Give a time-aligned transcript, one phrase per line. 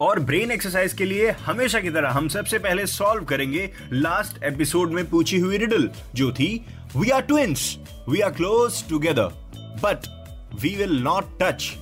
[0.00, 4.90] और brain exercise के लिए हमेशा की तरह हम सबसे पहले सॉल्व करेंगे लास्ट एपिसोड
[4.90, 7.78] में पूछी हुई रिडल जो थी we are twins
[8.08, 9.30] we are close together
[9.84, 10.06] but
[10.62, 11.72] we will not touch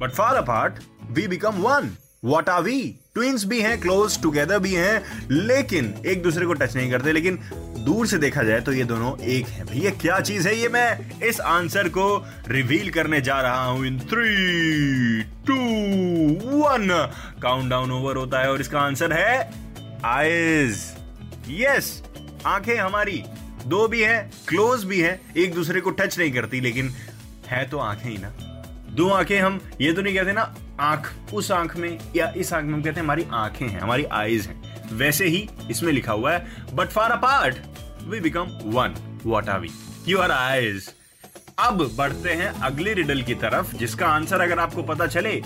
[0.00, 0.74] but far apart
[1.10, 1.90] we become one
[2.24, 6.76] what are we twins भी हैं क्लोज टुगेदर भी हैं, लेकिन एक दूसरे को टच
[6.76, 7.38] नहीं करते, लेकिन
[7.84, 10.68] दूर से देखा जाए तो ये दोनों एक हैं। भैया, क्या चीज़ है ये?
[10.68, 12.06] मैं इस आंसर को
[12.48, 15.56] रिवील करने जा रहा हूँ in three two
[16.58, 16.88] one
[17.70, 19.50] countdown over होता है और इसका आंसर है
[20.04, 20.82] आईज
[21.50, 22.02] यस
[22.46, 23.22] आँखें हमारी
[23.66, 26.92] दो भी हैं क्लोज भी हैं, एक दूसरे को टच नहीं करती, लेकिन
[27.46, 28.28] है तो आँखें ही ना।
[28.90, 32.64] दो आँखें हम, ये तो नहीं कहते ना, आँख, उस आँख में या इस आँख
[32.64, 36.32] में हम कहते हैं हमारी आँखें हैं, हमारी आईज हैं। वैसे ही इसमें लिखा हुआ
[36.32, 37.54] है but far apart
[38.08, 38.94] we become one
[39.26, 39.70] what are we
[40.08, 40.88] you are eyes
[41.58, 45.40] अब बढ़ते हैं अगले रिडल की तरफ़, जिसका आंसर अगर आपको पता चले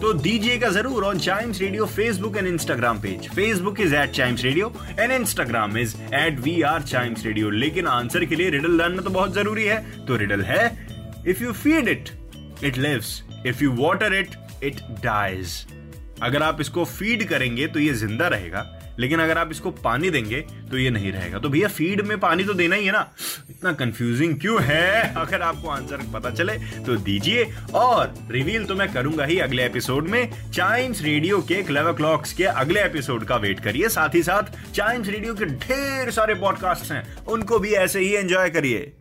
[0.00, 4.72] तो दीजिएगा ज़रूर on chimes radio Facebook and Instagram page Facebook is at chimes radio
[4.98, 9.10] and Instagram is at we are chimes radio लेकिन आंसर के लिए रिडल जानना तो
[9.10, 10.66] बहुत ज़रूरी है। तो रिडल है
[11.28, 12.10] if you feed it
[12.64, 15.64] it lives if you water it it dies
[16.22, 18.66] अगर आप इसको फ़ीड करेंगे तो ये ज़िंदा रहेगा,
[18.98, 22.44] लेकिन अगर आप इसको पानी देंगे तो ये नहीं रहेगा। तो भैया फ़ीड में पानी
[22.44, 23.06] तो देना ही है ना।
[23.50, 25.14] इतना कंफ्यूजिंग क्यों है?
[25.16, 26.52] अगर आपको आंसर पता चले
[26.86, 27.44] तो दीजिए,
[27.74, 32.44] और रिवील तो मैं करूँगा ही अगले एपिसोड में। चाइम्स रेडियो के क्लेवर क्लॉक्स के
[32.44, 37.04] अगले एपिसोड का वेट करिए। साथ ही साथ चाइम्स रेडियो के ढेर सारे पॉडकास्ट हैं,
[37.26, 38.92] उनको भी ऐसे ही एंजॉय करिए।